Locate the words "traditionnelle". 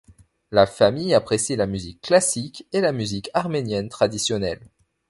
3.87-4.65